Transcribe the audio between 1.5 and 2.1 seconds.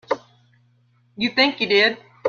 you did.